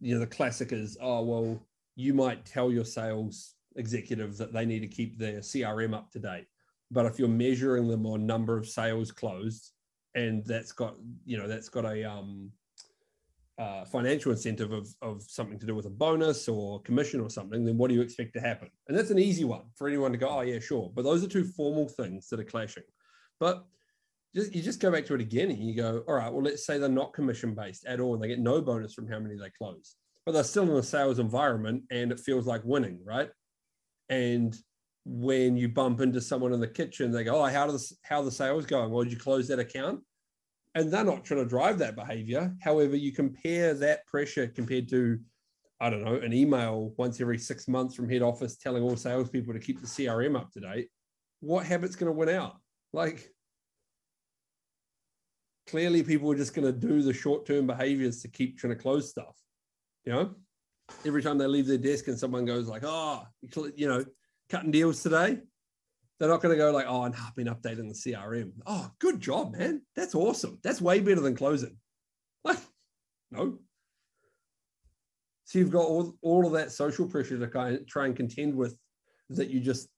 [0.00, 1.60] you know, the classic is, oh well,
[1.94, 6.18] you might tell your sales executive that they need to keep their CRM up to
[6.18, 6.46] date.
[6.90, 9.72] But if you're measuring them on number of sales closed,
[10.16, 12.50] and that's got, you know, that's got a um
[13.58, 17.64] uh, financial incentive of, of something to do with a bonus or commission or something,
[17.64, 18.68] then what do you expect to happen?
[18.88, 20.92] And that's an easy one for anyone to go, oh, yeah, sure.
[20.94, 22.82] But those are two formal things that are clashing.
[23.40, 23.64] But
[24.34, 26.66] just, you just go back to it again and you go, all right, well, let's
[26.66, 29.36] say they're not commission based at all and they get no bonus from how many
[29.36, 33.30] they close, but they're still in a sales environment and it feels like winning, right?
[34.10, 34.54] And
[35.08, 38.30] when you bump into someone in the kitchen, they go, oh, how does how the
[38.30, 38.90] sales going?
[38.90, 40.00] Well, did you close that account?
[40.74, 42.52] And they're not trying to drive that behavior.
[42.60, 45.20] However, you compare that pressure compared to,
[45.80, 49.54] I don't know, an email once every six months from head office telling all salespeople
[49.54, 50.88] to keep the CRM up to date.
[51.38, 52.56] What habit's going to win out?
[52.92, 53.30] Like,
[55.68, 58.82] clearly, people are just going to do the short term behaviors to keep trying to
[58.82, 59.36] close stuff.
[60.04, 60.34] You know,
[61.04, 63.22] every time they leave their desk and someone goes like, "Oh,
[63.76, 64.04] you know,
[64.48, 65.38] cutting deals today,"
[66.18, 69.56] they're not going to go like, "Oh, I've been updating the CRM." Oh, good job,
[69.56, 69.82] man.
[69.94, 70.58] That's awesome.
[70.62, 71.76] That's way better than closing.
[72.44, 72.58] Like,
[73.30, 73.58] no.
[75.44, 78.54] So you've got all, all of that social pressure to kind of try and contend
[78.54, 78.76] with
[79.30, 79.88] that you just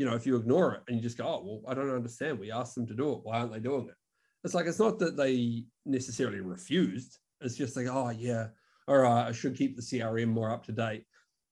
[0.00, 2.38] you know, if you ignore it and you just go, oh, well, I don't understand.
[2.38, 3.20] We asked them to do it.
[3.22, 3.94] Why aren't they doing it?
[4.42, 7.18] It's like, it's not that they necessarily refused.
[7.42, 8.46] It's just like, oh, yeah,
[8.88, 11.04] all right, I should keep the CRM more up to date.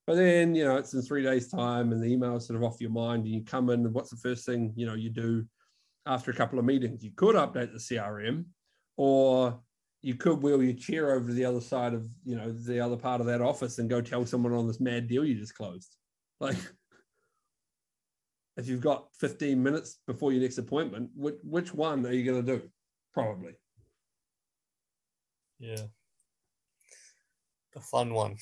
[0.08, 2.64] But then, you know, it's in three days' time and the email is sort of
[2.64, 5.10] off your mind and you come in and what's the first thing, you know, you
[5.10, 5.44] do?
[6.08, 7.04] after a couple of meetings.
[7.04, 8.46] You could update the CRM,
[8.96, 9.60] or
[10.00, 12.96] you could wheel your chair over to the other side of you know the other
[12.96, 15.94] part of that office and go tell someone on this mad deal you just closed.
[16.40, 16.56] Like,
[18.56, 22.46] if you've got 15 minutes before your next appointment, which, which one are you going
[22.46, 22.62] to do?
[23.12, 23.54] Probably.
[25.58, 25.82] Yeah.
[27.78, 28.36] The fun one.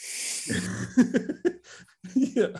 [2.15, 2.59] yeah.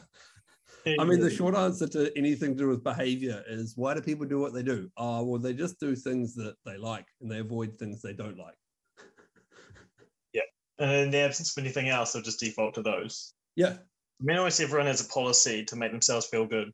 [1.01, 4.27] I mean, the short answer to anything to do with behavior is why do people
[4.27, 4.91] do what they do?
[4.97, 8.37] Oh, well, they just do things that they like and they avoid things they don't
[8.37, 8.59] like.
[10.35, 10.43] yeah.
[10.79, 13.33] And in the absence of anything else, they'll just default to those.
[13.57, 13.77] Yeah.
[14.21, 16.71] I mean, almost everyone has a policy to make themselves feel good.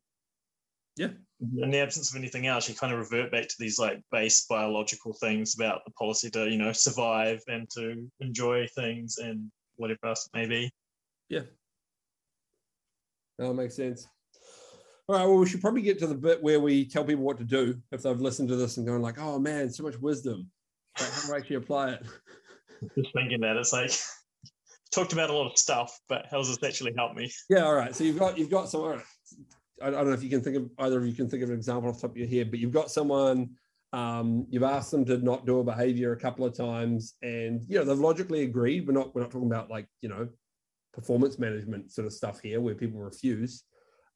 [0.97, 1.09] Yeah.
[1.57, 4.45] In the absence of anything else, you kind of revert back to these like base
[4.47, 9.49] biological things about the policy to, you know, survive and to enjoy things and
[9.83, 10.71] whatever else it may be.
[11.29, 11.41] Yeah.
[13.37, 14.07] That makes sense.
[15.07, 15.25] All right.
[15.25, 17.77] Well, we should probably get to the bit where we tell people what to do
[17.91, 20.49] if they've listened to this and going like, "Oh man, so much wisdom."
[20.97, 22.03] But how do I actually apply it?
[22.97, 23.91] Just thinking that it's like
[24.91, 27.31] talked about a lot of stuff, but how does this actually help me?
[27.49, 27.65] Yeah.
[27.65, 27.93] All right.
[27.93, 28.81] So you've got you've got some.
[28.81, 29.01] Right.
[29.81, 31.49] I, I don't know if you can think of either of you can think of
[31.49, 33.49] an example off the top of your head, but you've got someone.
[33.93, 37.77] Um, you've asked them to not do a behavior a couple of times, and you
[37.77, 38.87] know they've logically agreed.
[38.87, 40.27] We're not we're not talking about like you know
[40.93, 43.63] performance management sort of stuff here where people refuse.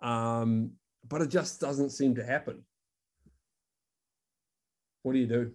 [0.01, 0.71] Um,
[1.07, 2.63] but it just doesn't seem to happen.
[5.03, 5.51] What do you do?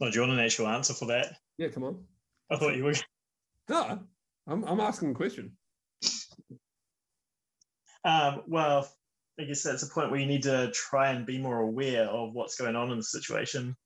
[0.00, 1.36] Do you want an actual answer for that?
[1.58, 2.02] Yeah, come on.
[2.50, 2.94] I thought you were.
[3.68, 4.00] No,
[4.48, 5.52] I'm, I'm asking a question.
[8.04, 8.88] Um, well,
[9.38, 12.34] I guess that's a point where you need to try and be more aware of
[12.34, 13.76] what's going on in the situation.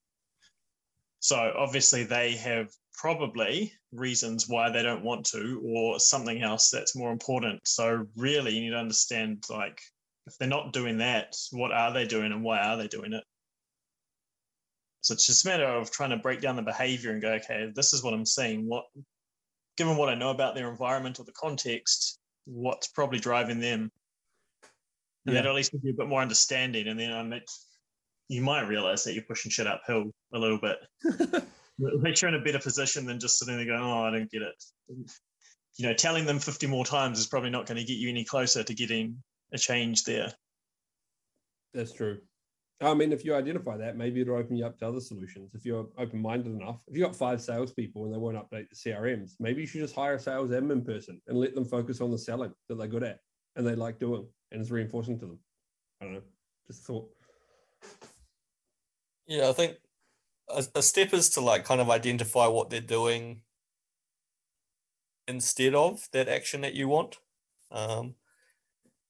[1.19, 6.95] So obviously they have probably reasons why they don't want to, or something else that's
[6.95, 7.67] more important.
[7.67, 9.81] So really, you need to understand like
[10.25, 13.23] if they're not doing that, what are they doing and why are they doing it?
[15.01, 17.71] So it's just a matter of trying to break down the behavior and go, okay,
[17.73, 18.67] this is what I'm seeing.
[18.67, 18.85] What,
[19.77, 23.91] given what I know about their environment or the context, what's probably driving them?
[25.27, 25.41] And Yeah.
[25.41, 26.87] that at least give you a bit more understanding.
[26.87, 27.43] And then um, it,
[28.29, 30.77] you might realize that you're pushing shit uphill a little bit.
[31.79, 34.41] Make you're in a better position than just sitting there going, oh, I don't get
[34.41, 34.63] it.
[35.75, 38.23] You know, telling them 50 more times is probably not going to get you any
[38.23, 39.21] closer to getting
[39.53, 40.33] a change there.
[41.73, 42.19] That's true.
[42.79, 45.53] I mean, if you identify that, maybe it'll open you up to other solutions.
[45.55, 48.75] If you're open minded enough, if you've got five salespeople and they won't update the
[48.75, 52.11] CRMs, maybe you should just hire a sales admin person and let them focus on
[52.11, 53.19] the selling that they're good at
[53.55, 55.39] and they like doing and it's reinforcing to them.
[56.01, 56.21] I don't know.
[56.67, 57.09] Just thought.
[59.27, 59.77] Yeah, I think
[60.49, 63.41] a, a step is to like kind of identify what they're doing
[65.27, 67.17] instead of that action that you want.
[67.71, 68.15] Um,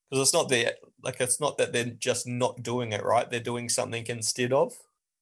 [0.10, 0.74] because it's not there,
[1.04, 4.74] like it's not that they're just not doing it right; they're doing something instead of.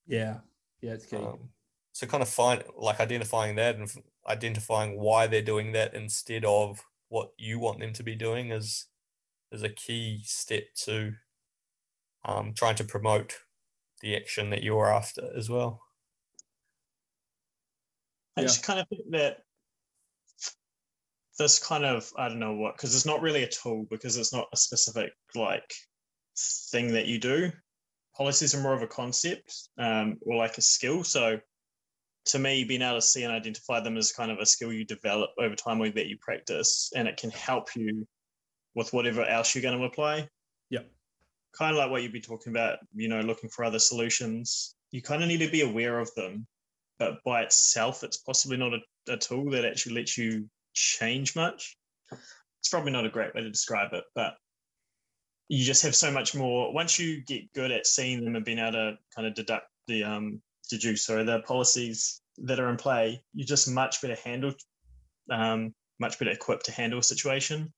[0.05, 0.39] Yeah.
[0.81, 1.17] Yeah, it's key.
[1.17, 1.49] Um,
[1.93, 3.89] so kind of find like identifying that and
[4.27, 8.85] identifying why they're doing that instead of what you want them to be doing is
[9.51, 11.13] is a key step to
[12.25, 13.37] um, trying to promote
[14.01, 15.81] the action that you're after as well.
[18.37, 18.47] I Yeah.
[18.47, 19.37] just kind of think that
[21.37, 24.33] this kind of I don't know what because it's not really a tool because it's
[24.33, 25.73] not a specific like
[26.71, 27.51] thing that you do.
[28.15, 31.03] Policies are more of a concept um, or like a skill.
[31.03, 31.39] So
[32.27, 34.85] to me, being able to see and identify them is kind of a skill you
[34.85, 38.07] develop over time or that you practice, and it can help you
[38.75, 40.27] with whatever else you're going to apply.
[40.69, 40.87] Yep.
[41.57, 44.75] Kind of like what you'd be talking about, you know, looking for other solutions.
[44.91, 46.45] You kind of need to be aware of them
[46.97, 51.77] but by itself, it's possibly not a, a tool that actually lets you change much.
[52.11, 54.35] It's probably not a great way to describe it, but
[55.49, 56.73] you just have so much more.
[56.73, 60.03] Once you get good at seeing them and being able to kind of deduct the
[60.03, 64.59] um, deduce or the policies that are in play, you're just much better handled,
[65.29, 67.71] um, much better equipped to handle a situation.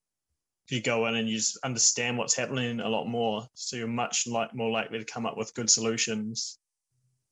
[0.70, 4.28] You go in and you just understand what's happening a lot more, so you're much
[4.28, 6.60] like more likely to come up with good solutions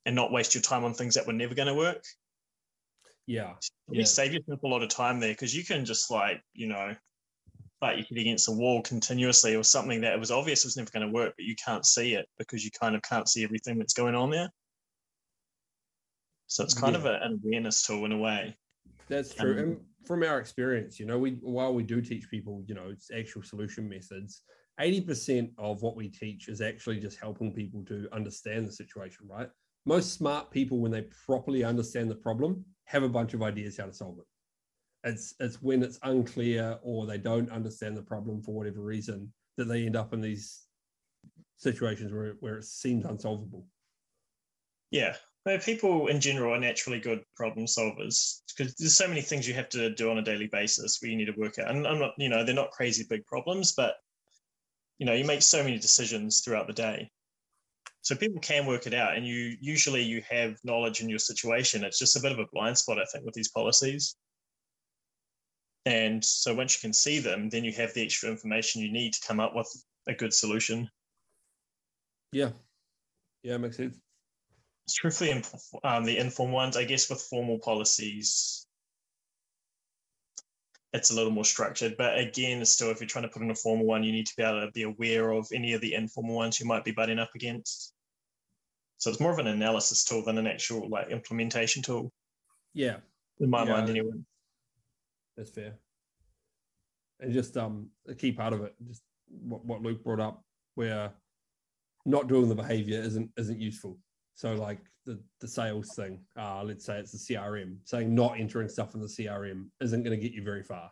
[0.05, 2.03] and not waste your time on things that were never going to work.
[3.27, 3.55] Yeah.
[3.89, 4.05] You Yeah.
[4.05, 6.95] save yourself a lot of time there because you can just like, you know,
[7.79, 10.89] fight your head against a wall continuously or something that it was obvious was never
[10.91, 13.77] going to work, but you can't see it because you kind of can't see everything
[13.77, 14.49] that's going on there.
[16.47, 18.55] So it's kind of a, an awareness tool in a way.
[19.09, 19.59] That's true.
[19.59, 23.11] Um, from our experience, you know, we while we do teach people, you know, it's
[23.11, 24.43] actual solution methods,
[24.79, 29.49] 80% of what we teach is actually just helping people to understand the situation, right?
[29.85, 33.85] Most smart people, when they properly understand the problem, have a bunch of ideas how
[33.85, 35.09] to solve it.
[35.09, 39.65] It's it's when it's unclear or they don't understand the problem for whatever reason that
[39.65, 40.65] they end up in these
[41.57, 43.67] situations where where it seems unsolvable.
[44.91, 45.15] Yeah,
[45.45, 49.53] but people in general are naturally good problem solvers because there's so many things you
[49.53, 51.69] have to do on a daily basis where you need to work out.
[51.69, 53.95] And I'm not, you know, they're not crazy big problems, but
[54.97, 57.11] you know, you make so many decisions throughout the day.
[58.01, 61.83] So people can work it out, and you usually you have knowledge in your situation.
[61.83, 64.15] It's just a bit of a blind spot, I think, with these policies.
[65.87, 69.13] And so once you can see them, then you have the extra information you need
[69.13, 69.71] to come up with
[70.07, 70.87] a good solution.
[72.31, 72.51] Yeah,
[73.41, 73.97] yeah, makes sense.
[74.87, 75.43] Truthfully,
[75.83, 78.67] um, the informal ones, I guess, with formal policies,
[80.93, 81.97] it's a little more structured.
[81.97, 84.33] But again, still, if you're trying to put in a formal one, you need to
[84.37, 87.19] be able to be aware of any of the informal ones you might be butting
[87.19, 87.93] up against.
[88.97, 92.11] So it's more of an analysis tool than an actual like implementation tool.
[92.73, 92.97] Yeah,
[93.39, 94.13] in my yeah, mind, anyway.
[95.35, 95.73] That's fair.
[97.19, 100.43] And just um, a key part of it, just what, what Luke brought up,
[100.75, 101.11] where
[102.05, 103.97] not doing the behavior isn't isn't useful.
[104.35, 108.69] So like the the sales thing, uh, let's say it's the CRM, saying not entering
[108.69, 110.91] stuff in the CRM isn't going to get you very far.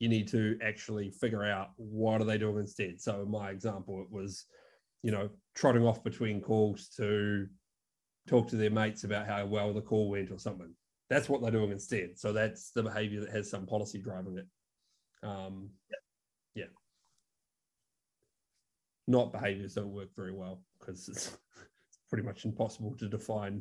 [0.00, 3.00] You need to actually figure out what are they doing instead.
[3.00, 4.44] So in my example, it was,
[5.02, 7.46] you know, trotting off between calls to
[8.26, 10.74] talk to their mates about how well the call went or something.
[11.08, 12.18] That's what they're doing instead.
[12.18, 14.46] So that's the behavior that has some policy driving it.
[15.22, 15.96] Um, yeah.
[19.06, 21.36] Not behaviors don't work very well because it's
[22.14, 23.60] pretty much impossible to define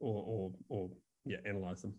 [0.00, 0.90] or, or, or
[1.24, 1.94] yeah, analyze them.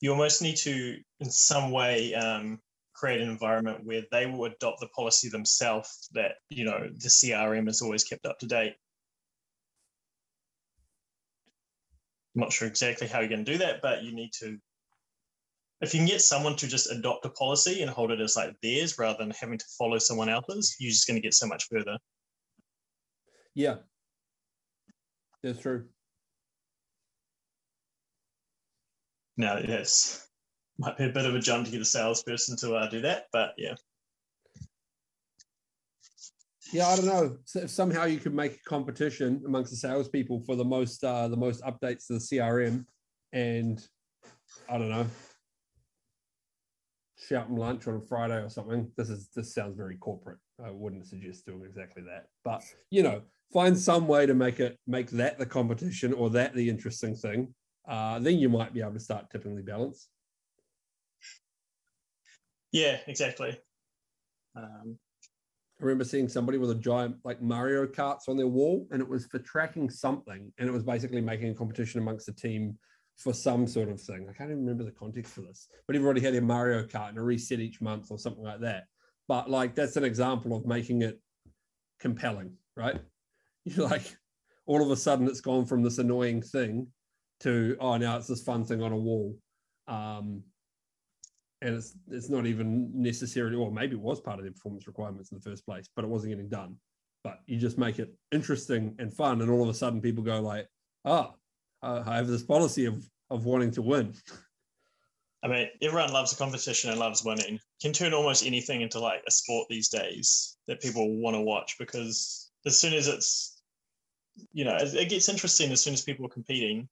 [0.00, 2.58] You almost need to, in some way, um,
[2.92, 7.68] create an environment where they will adopt the policy themselves that you know the CRM
[7.68, 8.74] is always kept up to date.
[12.34, 14.58] I'm not sure exactly how you're going to do that, but you need to.
[15.80, 18.56] If you can get someone to just adopt a policy and hold it as like
[18.64, 21.68] theirs rather than having to follow someone else's, you're just going to get so much
[21.70, 21.96] further.
[23.54, 23.76] Yeah,
[25.42, 25.86] that's true.
[29.36, 30.28] Now, yes,
[30.78, 33.26] might be a bit of a jump to get a salesperson to uh, do that,
[33.32, 33.74] but yeah.
[36.72, 37.36] Yeah, I don't know.
[37.44, 41.28] So if somehow you could make a competition amongst the salespeople for the most uh,
[41.28, 42.86] the most updates to the CRM,
[43.32, 43.86] and
[44.70, 45.06] I don't know,
[47.28, 48.90] shouting lunch on a Friday or something.
[48.96, 50.38] This is this sounds very corporate.
[50.64, 54.78] I wouldn't suggest doing exactly that, but you know, find some way to make it
[54.86, 57.54] make that the competition or that the interesting thing.
[57.88, 60.08] Uh, then you might be able to start tipping the balance.
[62.70, 63.58] Yeah, exactly.
[64.56, 64.98] Um,
[65.80, 69.08] I remember seeing somebody with a giant like Mario Karts on their wall, and it
[69.08, 72.78] was for tracking something, and it was basically making a competition amongst the team
[73.16, 74.26] for some sort of thing.
[74.28, 77.18] I can't even remember the context for this, but everybody had a Mario Kart and
[77.18, 78.84] a reset each month or something like that.
[79.28, 81.20] But like that's an example of making it
[82.00, 83.00] compelling, right?
[83.64, 84.16] You're like,
[84.66, 86.88] all of a sudden it's gone from this annoying thing
[87.40, 89.36] to oh now it's this fun thing on a wall.
[89.88, 90.42] Um,
[91.60, 95.30] and it's it's not even necessarily, or maybe it was part of the performance requirements
[95.30, 96.76] in the first place, but it wasn't getting done.
[97.22, 100.40] But you just make it interesting and fun, and all of a sudden people go
[100.40, 100.66] like,
[101.04, 101.34] "Oh,
[101.82, 104.14] Uh, I have this policy of of wanting to win."
[105.44, 107.58] I mean, everyone loves a competition and loves winning.
[107.80, 111.76] Can turn almost anything into like a sport these days that people want to watch
[111.78, 113.60] because as soon as it's,
[114.52, 116.88] you know, it, it gets interesting as soon as people are competing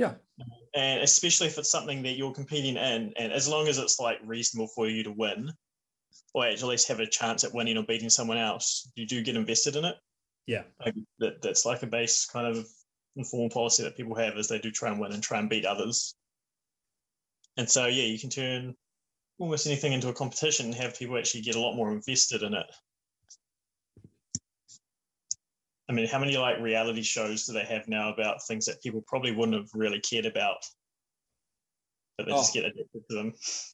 [0.00, 0.14] yeah.
[0.74, 4.18] And especially if it's something that you're competing in, and as long as it's like
[4.24, 5.52] reasonable for you to win,
[6.32, 9.36] or at least have a chance at winning or beating someone else, you do get
[9.36, 9.96] invested in it.
[10.46, 10.62] Yeah.
[10.82, 12.66] Like that, that's like a base kind of
[13.20, 15.64] informal policy that people have is they do try and win and try and beat
[15.64, 16.14] others.
[17.56, 18.74] And so, yeah, you can turn
[19.38, 22.54] almost anything into a competition and have people actually get a lot more invested in
[22.54, 22.66] it.
[25.88, 29.02] I mean, how many like reality shows do they have now about things that people
[29.06, 30.64] probably wouldn't have really cared about,
[32.20, 32.38] but they oh.
[32.38, 33.32] just get addicted to them?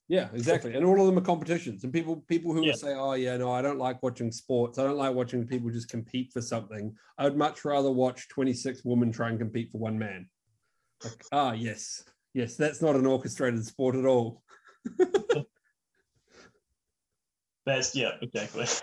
[0.08, 0.74] Yeah, exactly.
[0.74, 1.82] And all of them are competitions.
[1.82, 2.74] And people people who yeah.
[2.74, 4.78] say, "Oh, yeah, no, I don't like watching sports.
[4.78, 6.94] I don't like watching people just compete for something.
[7.18, 10.28] I would much rather watch 26 women try and compete for one man."
[11.02, 14.44] Like, ah, yes, yes, that's not an orchestrated sport at all.
[17.66, 18.66] that's yeah, exactly.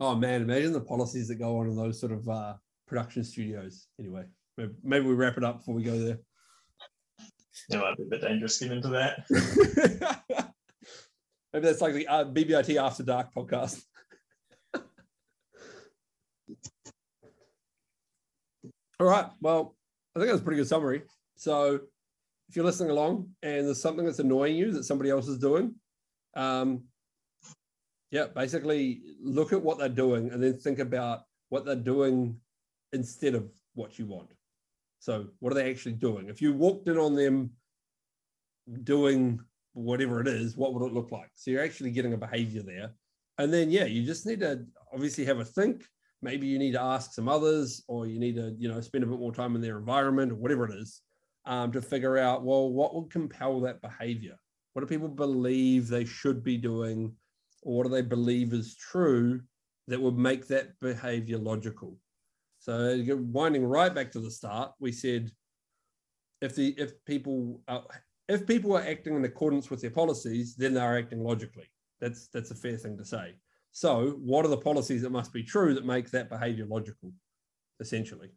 [0.00, 2.54] Oh man, imagine the policies that go on in those sort of uh,
[2.86, 3.88] production studios.
[3.98, 4.26] Anyway,
[4.58, 6.18] maybe, maybe we wrap it up before we go there.
[7.70, 9.24] That might be a bit dangerous getting into that.
[11.52, 13.82] maybe that's like the uh, BBIT After Dark podcast.
[19.00, 19.26] All right.
[19.40, 19.76] Well,
[20.14, 21.02] I think that's a pretty good summary.
[21.36, 21.80] So
[22.48, 25.74] if you're listening along and there's something that's annoying you that somebody else is doing,
[26.34, 26.84] um,
[28.10, 32.40] yeah, basically look at what they're doing and then think about what they're doing
[32.92, 34.30] instead of what you want.
[35.00, 36.28] So, what are they actually doing?
[36.28, 37.50] If you walked in on them
[38.82, 39.40] doing
[39.72, 41.30] whatever it is, what would it look like?
[41.34, 42.92] So, you're actually getting a behavior there.
[43.38, 45.84] And then, yeah, you just need to obviously have a think.
[46.20, 49.06] Maybe you need to ask some others, or you need to, you know, spend a
[49.06, 51.00] bit more time in their environment, or whatever it is,
[51.46, 54.36] um, to figure out, well, what would compel that behavior?
[54.72, 57.14] What do people believe they should be doing?
[57.62, 59.40] Or what do they believe is true
[59.86, 61.96] that would make that behavior logical?
[62.68, 63.02] So
[63.32, 65.30] winding right back to the start, we said
[66.42, 67.82] if the if people are,
[68.28, 71.64] if people are acting in accordance with their policies, then they're acting logically.
[71.98, 73.36] That's that's a fair thing to say.
[73.72, 77.10] So, what are the policies that must be true that make that behavior logical,
[77.80, 78.32] essentially?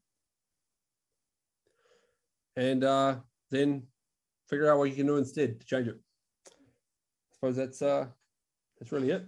[2.55, 3.17] And uh,
[3.49, 3.83] then
[4.47, 5.99] figure out what you can do instead to change it.
[6.47, 8.05] I suppose that's uh,
[8.79, 9.27] that's really it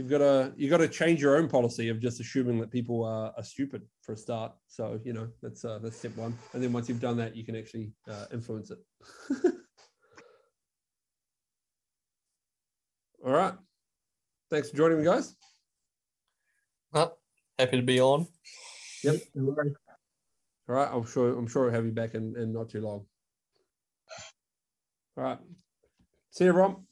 [0.00, 3.04] you've got to you got to change your own policy of just assuming that people
[3.04, 4.52] are, are stupid for a start.
[4.66, 7.44] So you know that's uh, that's step one, and then once you've done that, you
[7.44, 8.78] can actually uh, influence it.
[13.26, 13.52] All right.
[14.50, 15.36] Thanks for joining me, guys.
[16.92, 17.18] Well,
[17.58, 18.26] happy to be on.
[19.04, 19.16] Yep.
[19.36, 19.54] All
[20.66, 20.88] right.
[20.90, 23.04] I'm sure I'm sure I'll have you back in, in not too long.
[25.18, 25.38] All right.
[26.30, 26.86] See you, everyone.